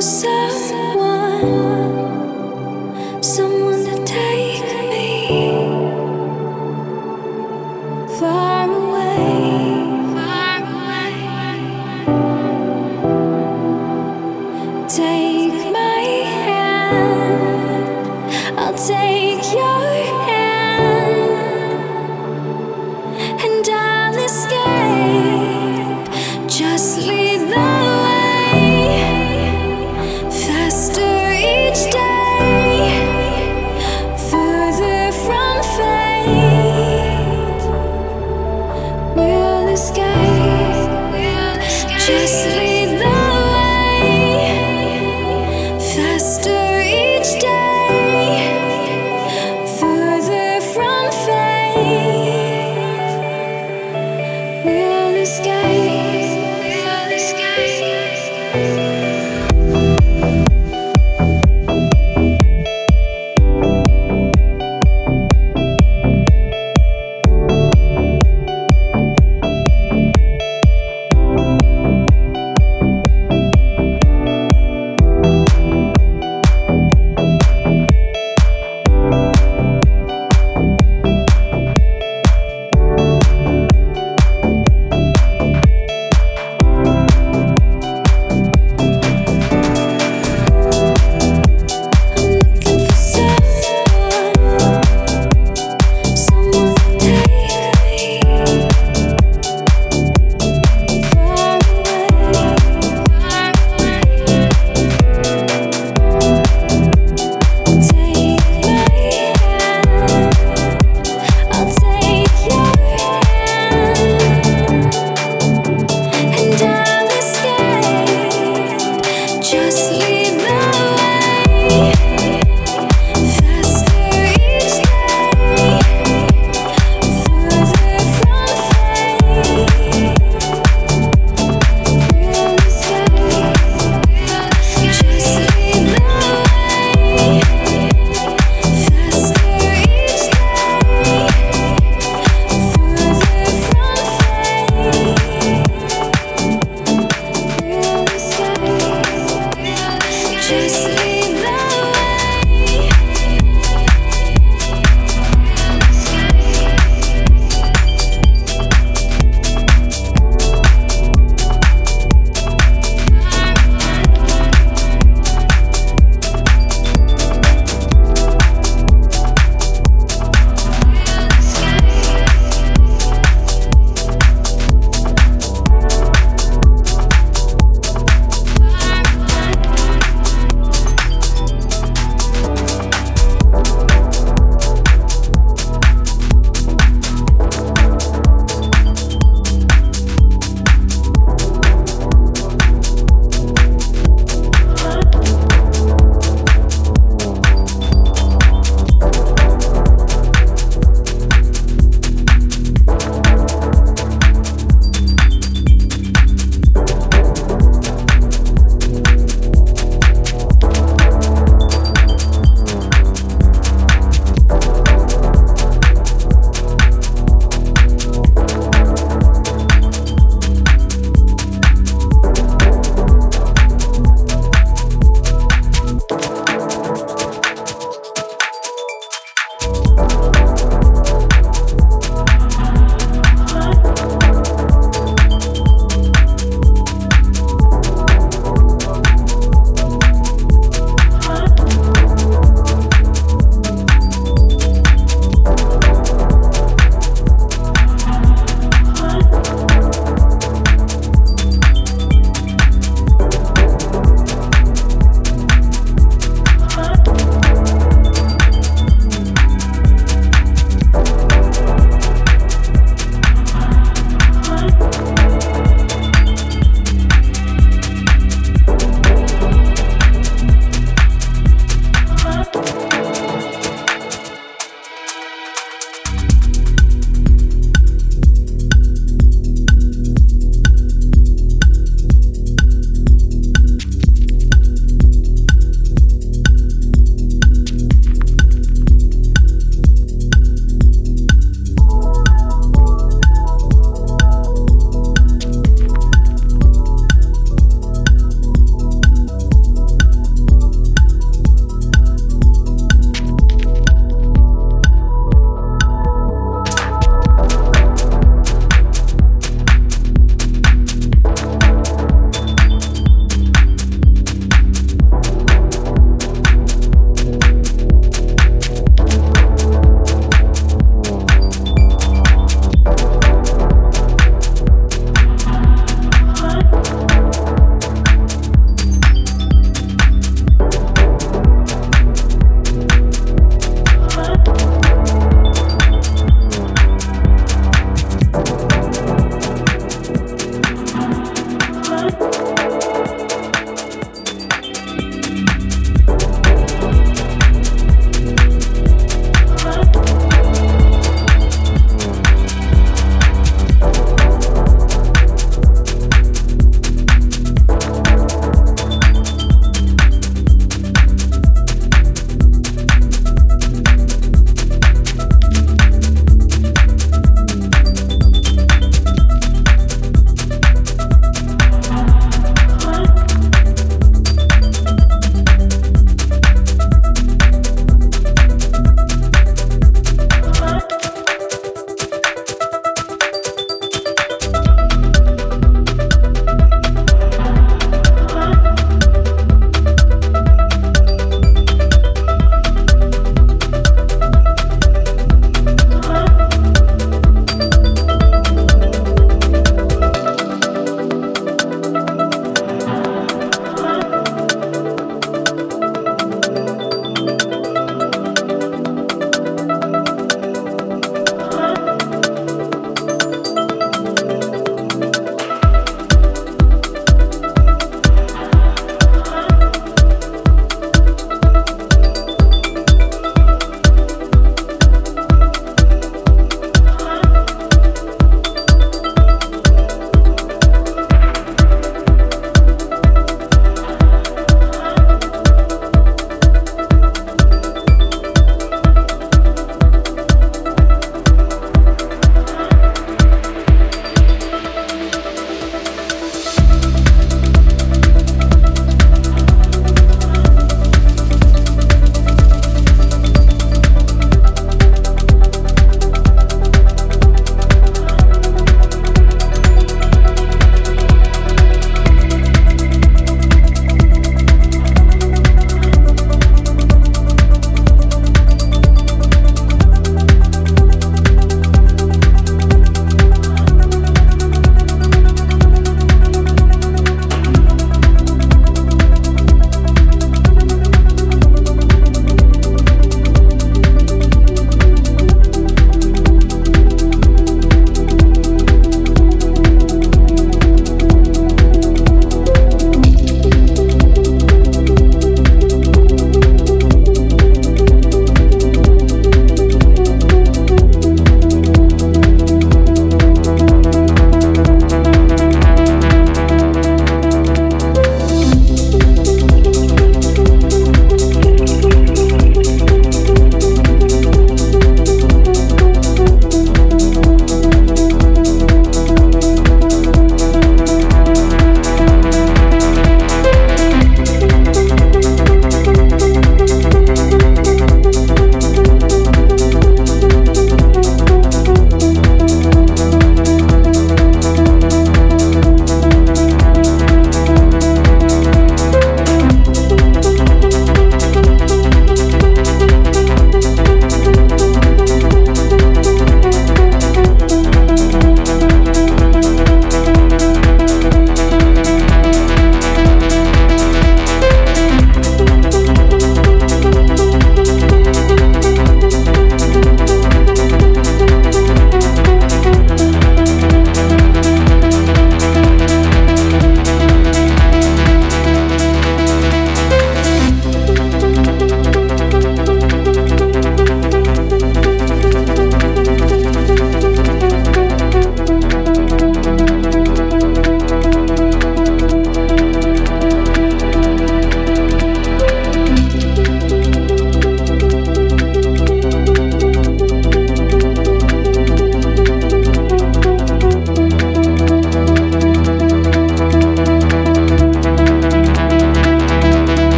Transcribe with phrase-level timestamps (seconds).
[0.00, 0.27] for